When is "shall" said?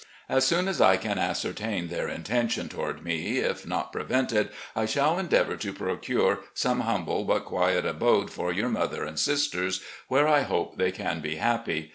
4.87-5.19